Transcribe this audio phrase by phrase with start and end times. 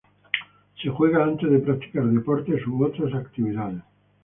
[0.81, 3.83] Se juega antes de practicar deportes u otras actividades.